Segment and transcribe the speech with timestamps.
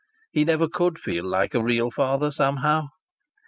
[0.31, 2.87] He never could feel like a real father, somehow.